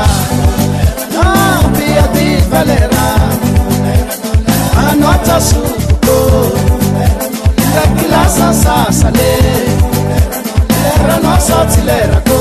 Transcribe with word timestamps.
anoatsasuuko 4.88 6.18
lakilasasasale 7.76 9.32
eranoasatilerako 10.94 12.40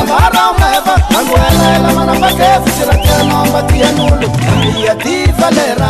avaraomeva 0.00 0.94
aluele 1.18 1.68
elamanabakesicirateamombatianullo 1.76 4.28
ia 4.82 4.92
ti 5.02 5.16
falera 5.38 5.88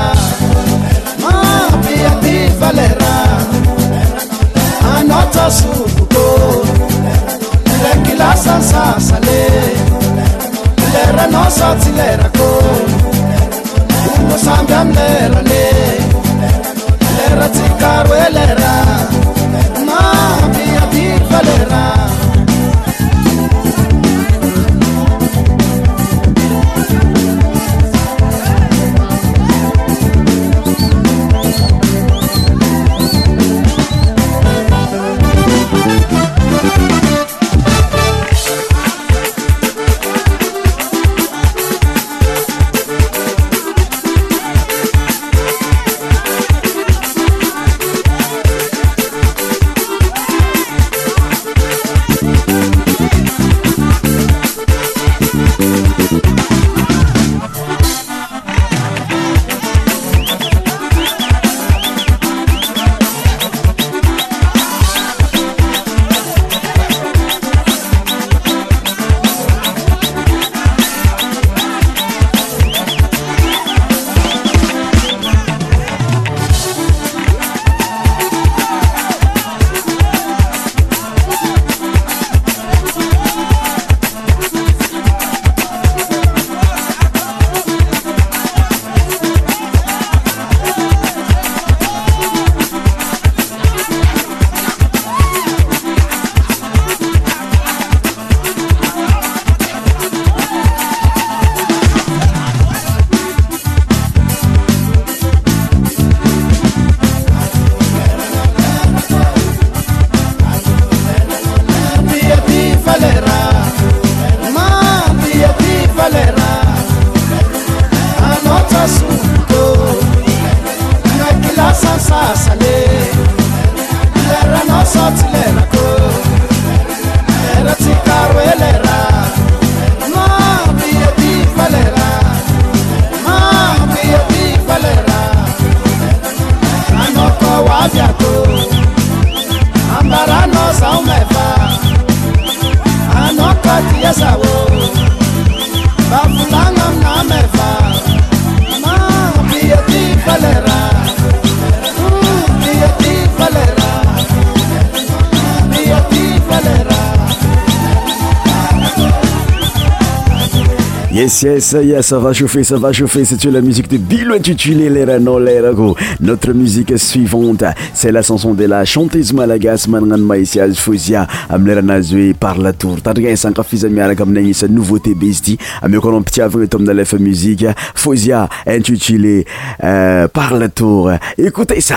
Yes, 161.27 161.43
yes, 161.43 161.77
yes, 161.83 162.07
ça 162.07 162.21
va 162.21 162.33
chauffer, 162.33 162.63
ça 162.63 162.77
va 162.79 162.93
chauffer. 162.93 163.25
C'est 163.25 163.45
la 163.47 163.61
musique 163.61 163.89
de 163.91 163.97
Bill 163.97 164.31
intitulée 164.31 164.89
les 164.89 165.03
Rago. 165.03 165.97
Notre 166.21 166.53
musique 166.53 166.97
suivante, 167.01 167.65
c'est 167.95 168.13
la 168.13 168.23
chanson 168.23 168.55
de 168.55 168.65
la 168.65 168.85
chanteuse 168.85 169.33
malagas 169.33 169.87
Manan 169.89 170.19
Maïsiaz 170.21 170.75
Fouzia. 170.77 171.27
Amleranazwe 171.51 172.33
par 172.39 172.59
la 172.59 172.73
tour. 172.73 173.01
Tandrika 173.03 173.35
Sankafiza 173.35 173.89
Miaraka 173.89 174.25
Mnanisa, 174.25 174.69
nouveauté 174.69 175.17
besti. 175.17 175.59
Amekonon 175.83 176.23
petit 176.23 176.41
avant 176.43 176.65
Tom 176.69 176.85
Dalef 176.85 177.15
Musique. 177.15 177.67
Fouzia 177.97 178.49
intitulée 178.65 179.45
euh, 179.83 180.29
Par 180.29 180.57
la 180.57 180.69
tour. 180.69 181.11
Écoutez 181.37 181.81
ça. 181.81 181.97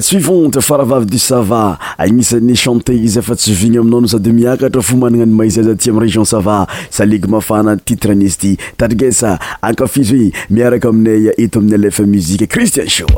suivante 0.06 0.62
faravavy 0.62 1.08
du 1.12 1.18
sava 1.20 1.62
agnisan'ny 2.04 2.54
chanté 2.64 2.94
izy 3.08 3.18
efa 3.24 3.36
tsy 3.38 3.54
vigny 3.62 3.78
aminao 3.82 4.02
no 4.04 4.12
zady 4.14 4.34
miakatra 4.38 4.84
fo 4.88 4.98
magnana 5.02 5.26
ny 5.30 5.34
maizi 5.40 5.64
za 5.68 5.74
ti 5.76 5.90
amny 5.90 6.04
région 6.06 6.28
sava 6.34 6.58
saligo 6.98 7.28
mafana 7.34 7.74
titren'izy 7.78 8.34
ity 8.34 8.52
tadrigesa 8.78 9.38
akafizo 9.70 10.20
e 10.28 10.30
miaraka 10.50 10.94
aminay 10.94 11.32
ito 11.46 11.60
amin'ny 11.60 11.82
lf 11.88 12.06
muziqe 12.14 12.48
christian 12.52 12.90
sho 12.98 13.10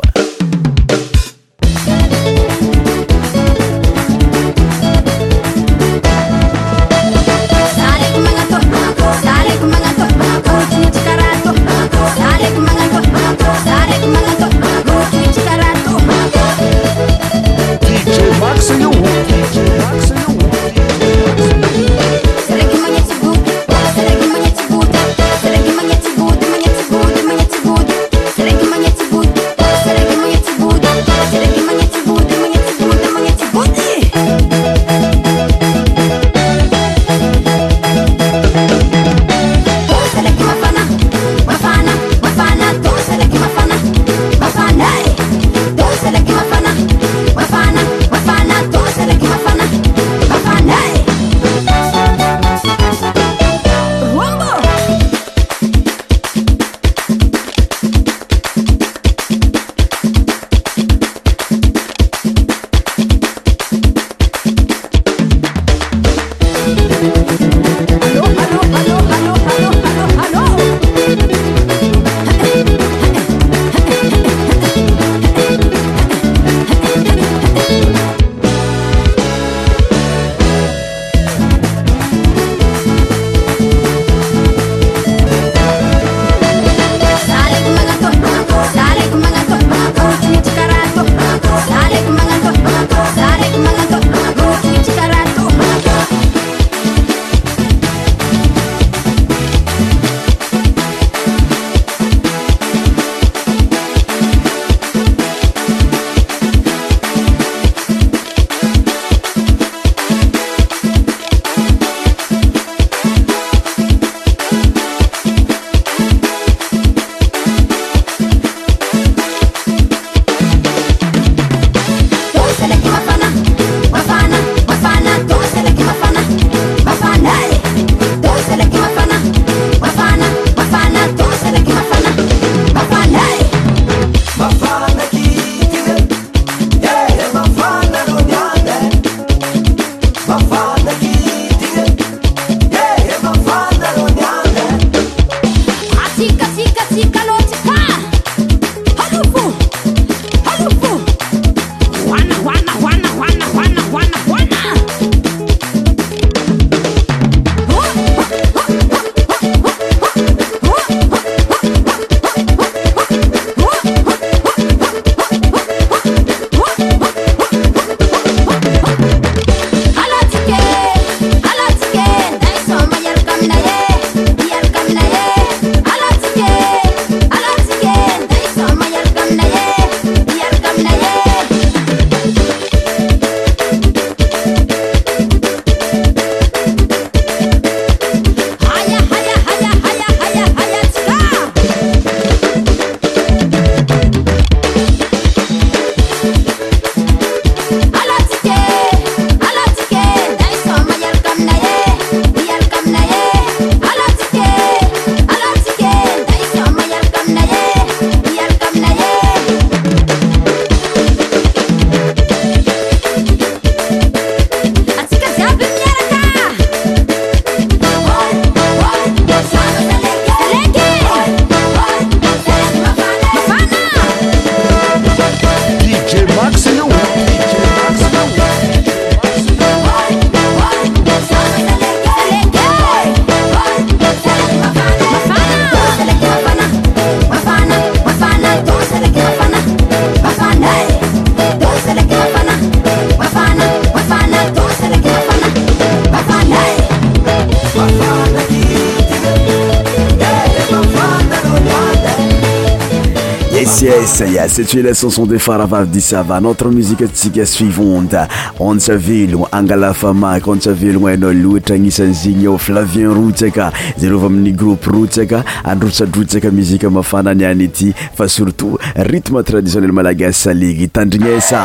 tsel 254.64 254.84
canson 254.94 255.26
de 255.30 255.38
fart 255.38 255.66
vavy 255.70 255.90
dis 255.94 256.00
savana 256.14 256.48
otre 256.50 256.68
musiqe 256.74 257.04
atsika 257.06 257.44
swivonde 257.46 258.24
ontsvelogna 258.64 259.48
angalafamaky 259.58 260.50
onts 260.54 260.68
velogna 260.82 261.12
inao 261.18 261.32
loatra 261.42 261.74
agnisany 261.78 262.12
zegny 262.22 262.46
ao 262.46 262.56
flavien 262.58 263.12
rotsy 263.14 263.46
aka 263.50 263.70
zareovy 263.96 264.26
amin'ny 264.30 264.54
groupe 264.58 264.90
rotsy 264.90 265.22
aka 265.26 265.44
androtsadrotsy 265.64 266.38
aka 266.42 266.50
muzika 266.50 266.90
mafana 266.90 267.30
any 267.36 267.44
any 267.46 267.62
ity 267.68 267.92
fa 268.14 268.28
surtout 268.28 268.80
rytme 269.12 269.42
traditionnel 269.44 269.92
malagasy 269.94 270.40
salegy 270.48 270.82
itandrinesa 270.90 271.64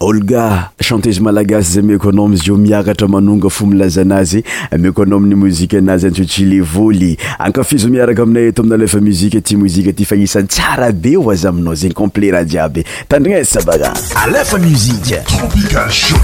olga 0.00 0.70
chantezy 0.80 1.20
malagasy 1.20 1.72
zay 1.74 1.82
meko 1.82 2.08
anao 2.08 2.28
miizy 2.28 2.46
io 2.48 2.56
miakatra 2.56 3.08
magnonga 3.08 3.50
fo 3.50 3.66
milaza 3.66 4.00
anazy 4.00 4.42
meko 4.78 5.02
anao 5.02 5.18
amin'ny 5.18 5.34
mozika 5.34 5.76
anazy 5.78 6.06
antsotsi 6.06 6.44
le 6.48 6.60
voly 6.60 7.16
ankafizy 7.38 7.86
miaraka 7.90 8.22
aminay 8.22 8.48
eto 8.48 8.62
amina 8.62 8.74
alefa 8.74 9.00
mozika 9.00 9.40
ty 9.42 9.56
mozika 9.56 9.90
aty 9.90 10.04
fa 10.04 10.16
isan'ny 10.16 10.48
tsara 10.48 10.90
be 10.92 11.16
oazy 11.20 11.46
aminao 11.46 11.74
zegny 11.74 11.94
complet 11.94 12.32
ra 12.32 12.42
jiaby 12.46 12.84
tandrignazy 13.08 13.44
sabarazy 13.50 14.14
alefa 14.24 14.58
mzike 14.58 15.18
tropicasho 15.28 16.16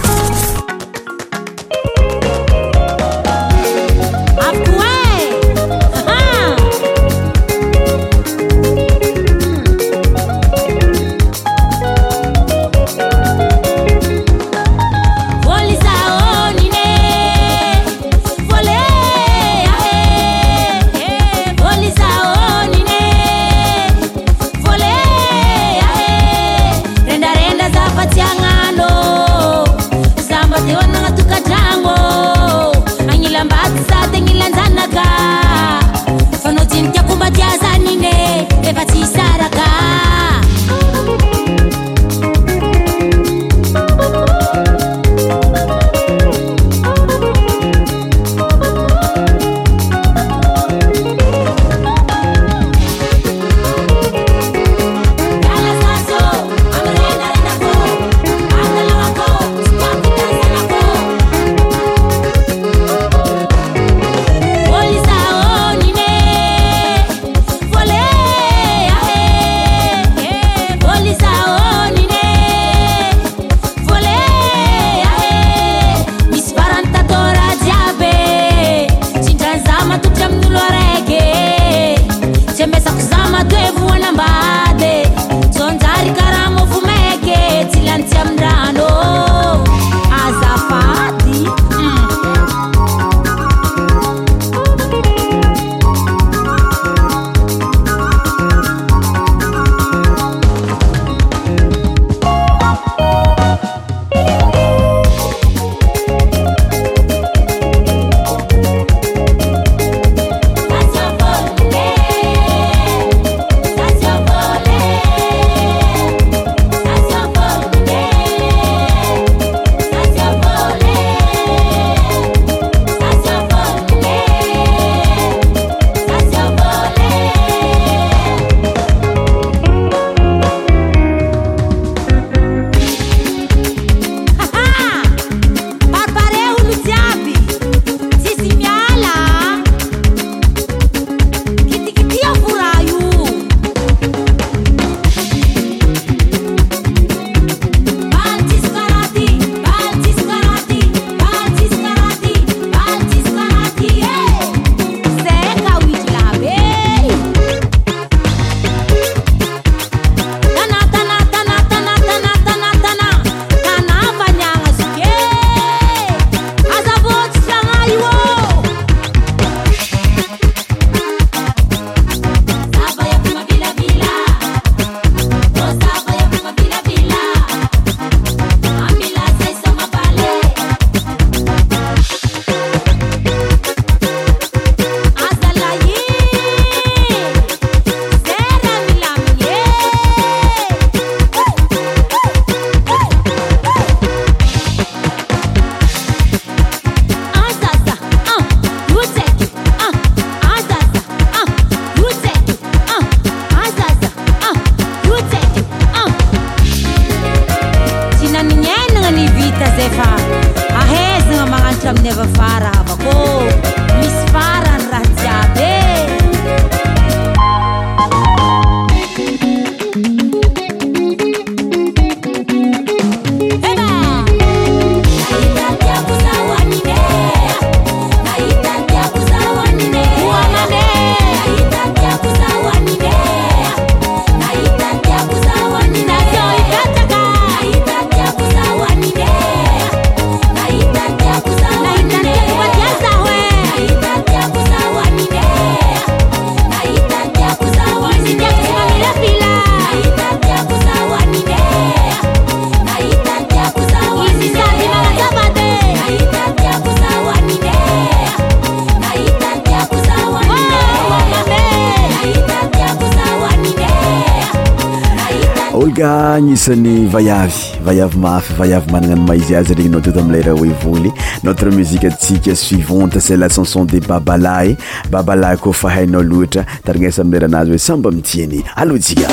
vaiavy 267.87 268.19
mafy 268.19 268.53
vaiavy 268.59 268.91
manana 268.93 269.15
no 269.15 269.23
maizy 269.29 269.55
azy 269.57 269.75
regny 269.75 269.91
nao 269.91 270.01
teo 270.01 270.13
to 270.13 270.21
amleraha 270.21 270.59
oe 270.61 270.75
voly 270.83 271.11
notre 271.43 271.71
musique 271.71 272.05
atsika 272.09 272.55
suivante 272.57 273.21
c'est 273.21 273.37
la 273.37 273.49
chanson 273.49 273.85
de 273.85 274.01
babalahy 274.01 274.77
babalay 275.11 275.57
ko 275.57 275.73
fa 275.73 275.93
hainao 275.95 276.23
loatra 276.23 276.65
taranasa 276.85 277.23
amlerahanazy 277.23 277.71
hoe 277.71 277.79
samba 277.79 278.11
mitiany 278.11 278.65
aloajia 278.77 279.29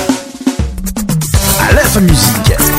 alefa 1.70 2.02
musiqe 2.02 2.73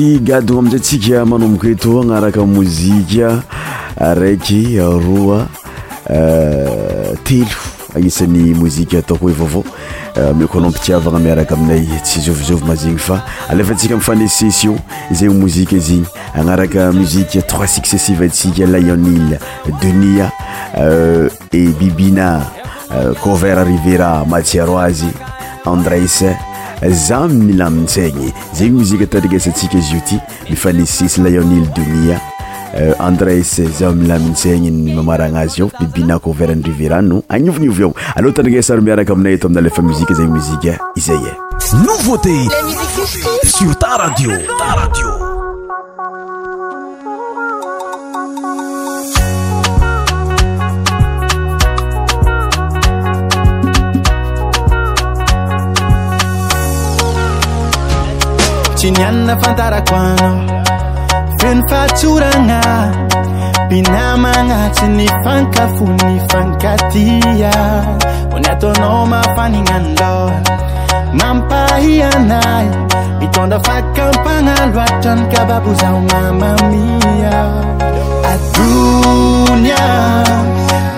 gadoamzasika 0.00 1.24
manobok 1.26 1.64
eto 1.64 2.00
anaraka 2.02 2.44
mozi 2.46 2.92
raiky 3.98 4.76
roa 4.78 5.46
eh, 6.10 7.14
telo 7.22 7.62
anisan'ny 7.94 8.54
mozika 8.56 8.98
ataokoa 8.98 9.32
vavao 9.32 9.64
eh, 10.16 10.34
mi 10.34 10.46
konampiiavana 10.48 11.18
miaraka 11.20 11.54
aminay 11.54 11.86
tsyzovizvmziny 12.02 12.98
fa 12.98 13.22
lefatsika 13.54 13.96
mfaneses 13.96 14.66
zeymozi 15.12 15.64
zny 15.78 16.04
anarakamozi 16.34 17.24
troi 17.46 17.68
scesiv 17.68 18.28
sika 18.32 18.66
lyonildeni 18.66 20.20
eh, 20.20 21.30
e 21.52 21.66
bibin 21.78 22.18
cover 23.22 23.64
rivera 23.66 24.24
matiaroisy 24.24 25.06
andres 25.64 26.24
za 26.90 27.28
milaminsaigny 27.28 28.32
zegny 28.52 28.78
mozika 28.78 29.06
tandrignaysantsika 29.06 29.78
izyiouty 29.78 30.18
mifa 30.50 30.72
nisisy 30.72 31.20
layonile 31.20 31.66
dunia 31.74 32.20
euh, 32.78 33.00
andres 33.06 33.60
za 33.78 33.92
milaminsaigny 33.92 34.70
ny 34.70 34.94
mamaragnazy 34.94 35.62
ao 35.62 35.70
mibinako 35.80 36.32
verany 36.32 36.62
drivyrano 36.62 37.22
agnovogniovo 37.28 37.84
ao 37.84 37.94
aleha 38.14 38.34
tandrigna 38.34 38.62
sary 38.62 38.82
miaraka 38.82 39.12
aminay 39.12 39.34
ato 39.34 39.46
amina 39.46 39.60
lefa 39.60 39.82
muzika 39.82 40.14
zegny 40.14 40.32
mozika 40.38 40.78
izay 40.96 41.16
e 41.16 41.34
nouvauté 41.76 42.48
sur 43.46 43.74
ta 43.78 43.96
radio 43.96 44.38
ta 44.58 44.74
radio 44.76 45.23
nannafantarakoana 58.90 60.28
feny 61.38 61.60
fa 61.70 61.80
tsoragna 61.96 62.60
binamagna 63.68 64.58
tsy 64.74 64.86
ny 64.96 65.06
fankafo 65.24 65.84
mifankatia 66.04 67.52
onyatonao 68.34 69.02
ma 69.10 69.20
faninanlo 69.36 70.14
mampahianaa 71.18 72.56
mitôndra 73.20 73.58
fa 73.66 73.76
kampagna 73.96 74.54
loatrany 74.74 75.22
kababozaona 75.32 76.20
mamia 76.40 77.38
adonia 78.32 79.82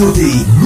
The. 0.00 0.57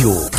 Radio. 0.00 0.37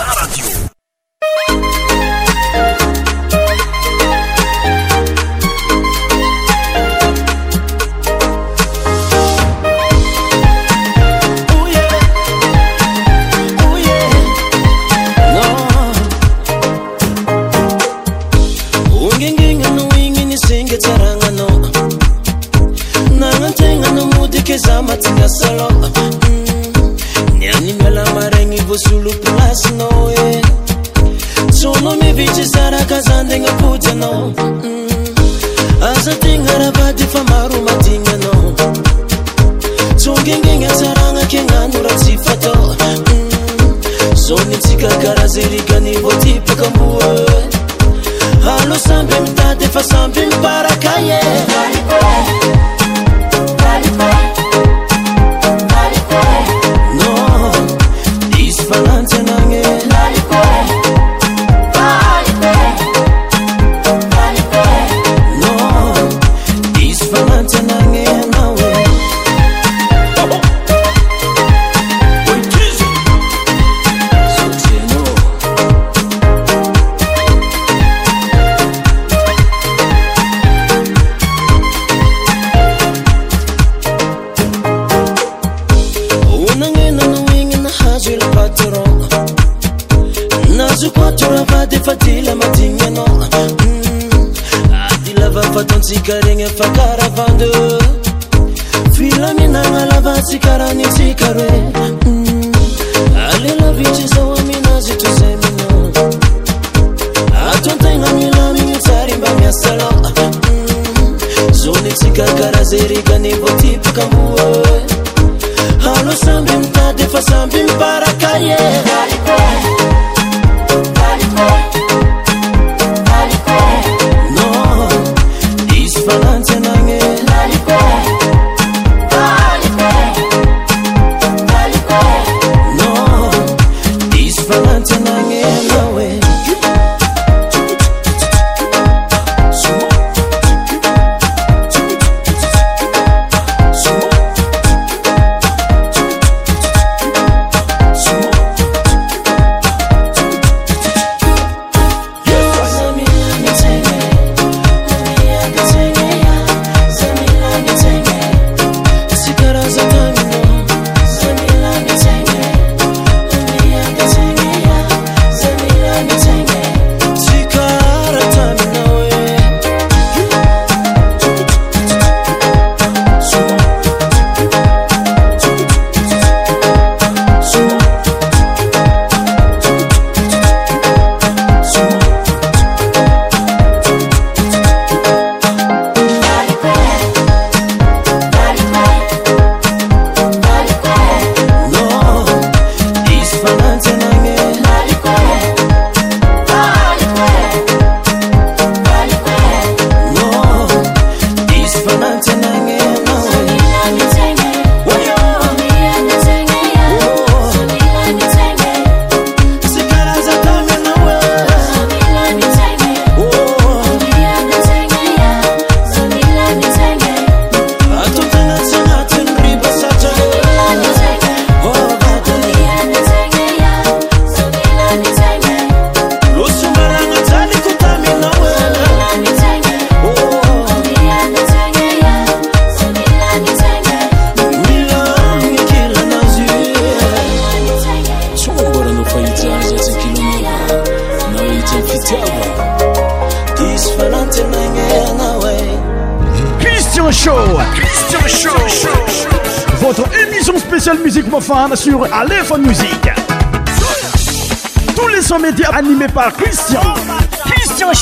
cristian 256.35 257.95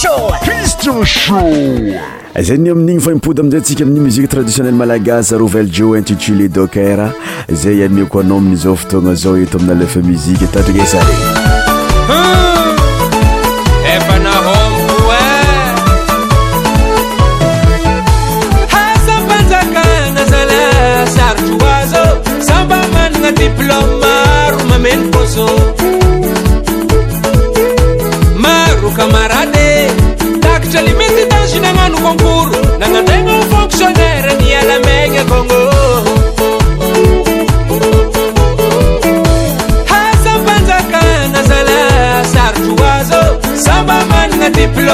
shazay 2.33 2.57
ny 2.57 2.69
amin'igny 2.69 2.99
fanipody 3.01 3.41
amiizay 3.41 3.59
ntsika 3.59 3.83
amin' 3.83 4.03
muzike 4.03 4.27
traditionnel 4.27 4.73
malagasy 4.75 5.35
arovell 5.35 5.69
jo 5.69 5.95
intitulé 5.97 6.47
doker 6.49 7.11
zay 7.49 7.83
aneko 7.83 8.19
anao 8.19 8.37
aminy 8.37 8.53
izao 8.53 8.75
fotoagna 8.75 9.15
zao 9.15 9.37
eto 9.37 9.57
amina 9.57 9.73
lefa 9.73 9.99
muzike 9.99 10.47
tadine 10.47 10.85
zare 10.85 11.07
ah! 12.09 12.46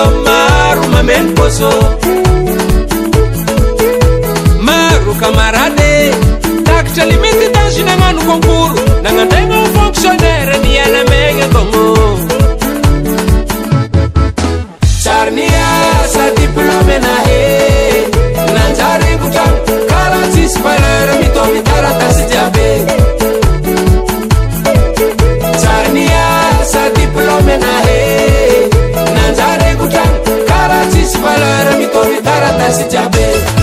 o 0.02 0.24
maro 0.26 0.82
mameno 0.92 1.30
bôzô 1.38 1.70
maro 4.68 5.12
kamarady 5.22 5.94
dakitra 6.66 7.04
lemety 7.10 7.48
danginagnanokombo 7.54 8.63
agora 32.44 32.54
desce 32.68 32.84
de 32.90 32.98
abelha 32.98 33.63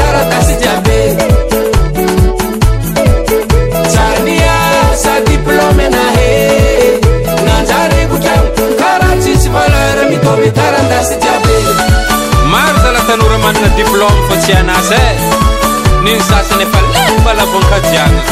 martalatanuramanna 12.53 13.67
diplom 13.75 14.15
fo 14.27 14.35
tianase 14.45 14.99
ninsasanepalbalabonkajiana 16.03 18.23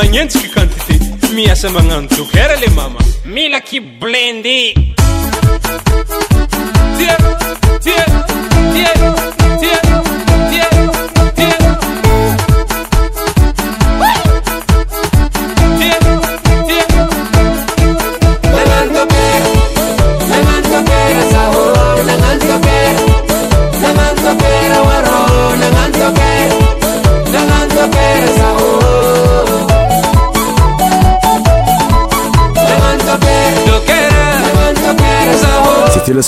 conveniente 0.00 0.39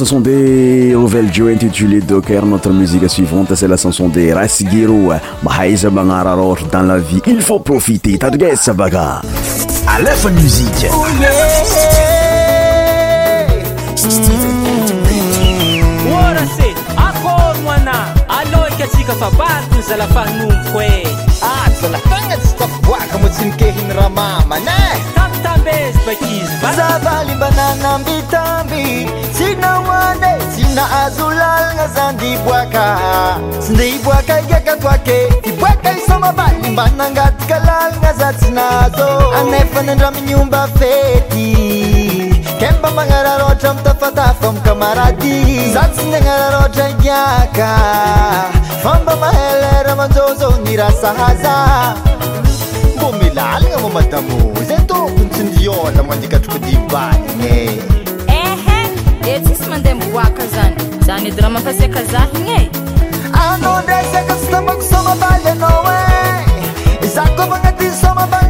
ançon 0.01 0.21
de 0.23 0.93
rovel 0.95 1.27
ji 1.31 1.43
intitulé 1.53 2.01
doker 2.01 2.47
notre 2.47 2.71
musike 2.73 3.09
suivante 3.11 3.57
sela 3.57 3.77
sançon 3.77 4.09
de 4.09 4.31
rasgiro 4.33 5.13
mahaizabanarrôt 5.43 6.65
dans 6.73 6.83
la 6.83 6.97
vie 6.99 7.21
il 7.27 7.43
fa 7.43 7.59
profiteagabak 7.59 9.23
nahazo 30.75 31.29
lalagna 31.31 31.87
za 31.95 32.13
di 32.21 32.31
boaka 32.45 32.85
sy 33.65 33.73
nde 33.75 33.85
iboaka 33.97 34.35
giaka 34.49 34.75
toake 34.83 35.17
diboaka 35.45 35.91
isomavay 35.99 36.57
mbanangataka 36.73 37.57
lalagna 37.69 38.13
za 38.21 38.29
tsy 38.39 38.49
nahazô 38.59 39.09
anefany 39.41 39.95
ndra 39.95 40.11
minomba 40.17 40.61
fety 40.79 41.49
ke 42.61 42.69
mba 42.79 42.89
magnararôatra 42.97 43.71
amitafatafa 43.71 44.49
iny 44.51 44.61
kamaradi 44.67 45.37
za 45.75 45.83
tsy 45.93 46.05
n 46.11 46.15
agnararôatra 46.19 46.87
giaka 47.03 47.71
famba 48.83 49.15
mahaylera 49.23 49.93
manjôza 50.01 50.49
ni 50.65 50.77
rasahaza 50.81 51.55
mbô 52.97 53.09
milalagna 53.21 53.77
mô 53.85 53.89
madavona 53.97 54.61
zeny 54.69 54.85
tôtsy 54.91 55.43
ndiona 55.49 56.01
mandikatroko 56.09 56.59
dibaniny 56.65 57.49
eh. 57.67 58.02
mandeha 59.73 59.95
amboaka 59.97 60.45
zany 60.55 60.77
zany 61.07 61.29
edy 61.31 61.41
raha 61.45 61.53
mankasiaka 61.57 62.01
zahigny 62.13 62.53
e 62.59 62.61
anao 63.45 63.77
ndra 63.83 63.99
siaka 64.11 64.35
sy 64.43 64.47
tabako 64.53 64.85
somabaly 64.91 65.47
anao 65.53 65.83
e 67.05 67.09
za 67.15 67.25
kôfa 67.37 67.57
agnatiy 67.59 67.91
somab 68.03 68.42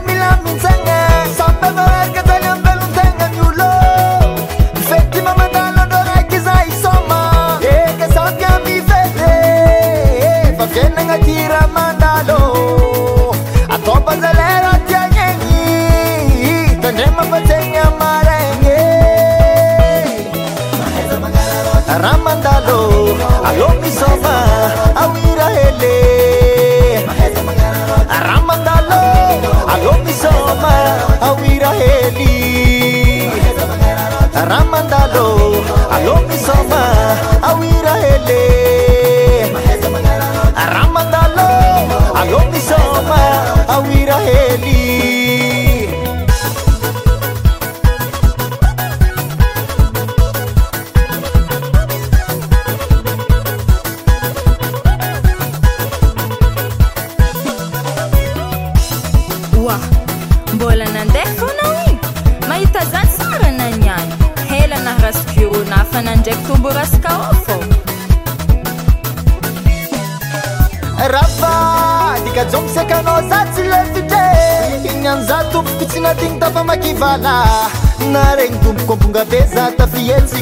رمد 34.45 34.93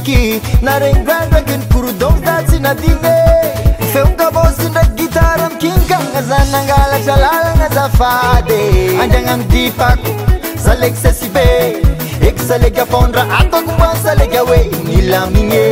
kenarenindrandroaky 0.06 1.54
ny 1.60 1.64
porodon 1.72 2.16
da 2.24 2.36
tsy 2.48 2.58
nadive 2.64 3.12
feongaboy 3.92 4.48
ndraiky 4.64 4.94
gitara 5.00 5.48
mikinikaagnaza 5.52 6.38
nangalatra 6.52 7.16
lala 7.24 7.50
gnazafady 7.58 8.60
andriagnano 9.04 9.44
difako 9.52 10.12
saleky 10.64 10.98
sasybe 11.04 11.46
eky 12.28 12.42
saleka 12.48 12.82
apondra 12.88 13.24
atako 13.40 13.72
ma 13.80 13.90
saleka 14.04 14.40
hoe 14.48 14.62
nilamigne 14.88 15.64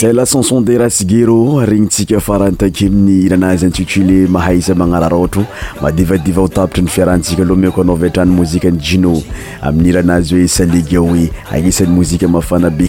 zay 0.00 0.12
la 0.12 0.24
chanson 0.24 0.60
de 0.62 0.76
race 0.78 1.04
gero 1.06 1.60
regnyntsika 1.60 2.18
faraha 2.20 2.50
nytake 2.50 2.86
aminy 2.86 3.24
iranazy 3.26 3.64
intitulé 3.66 4.26
mahay 4.28 4.58
isa 4.58 4.74
magnara 4.74 5.08
ra 5.08 5.16
otro 5.16 5.42
madivadivaho 5.82 6.48
tapitry 6.48 6.82
ny 6.82 6.88
fiarahantsika 6.88 7.42
aloha 7.42 7.60
meko 7.60 7.80
anao 7.80 7.96
vitrany 7.96 8.30
mozika 8.30 8.70
ny 8.70 8.78
jino 8.80 9.22
amin'ny 9.62 9.88
iranazy 9.88 10.34
hoe 10.36 10.48
salegeao 10.48 11.16
e 11.16 11.30
anisan'ny 11.52 11.92
mozika 11.94 12.28
mafanabe 12.28 12.88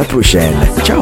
la 0.01 0.07
prochaine. 0.07 0.55
Ciao 0.83 1.01